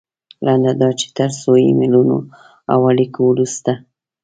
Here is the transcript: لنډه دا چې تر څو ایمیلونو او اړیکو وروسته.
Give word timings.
لنډه 0.45 0.73
دا 0.81 0.89
چې 0.99 1.07
تر 1.17 1.29
څو 1.39 1.51
ایمیلونو 1.65 2.17
او 2.71 2.79
اړیکو 2.91 3.19
وروسته. 3.31 3.71